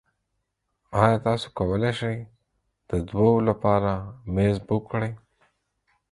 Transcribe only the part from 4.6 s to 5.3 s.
بک کړئ؟